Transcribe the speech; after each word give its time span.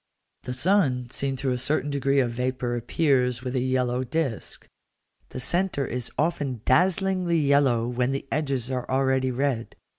The 0.45 0.53
sun 0.53 1.11
seen 1.11 1.37
through 1.37 1.51
a 1.51 1.59
certain 1.59 1.91
degree 1.91 2.19
of 2.21 2.31
vapour 2.31 2.75
appears 2.75 3.43
with 3.43 3.55
a 3.55 3.59
yellow 3.59 4.03
disk; 4.03 4.65
the 5.29 5.39
centre 5.39 5.85
is 5.85 6.11
often 6.17 6.61
dazzlingly 6.65 7.37
yellow 7.37 7.87
when 7.87 8.11
the 8.11 8.25
edges 8.31 8.71
are 8.71 8.89
already 8.89 9.29
red. 9.29 9.75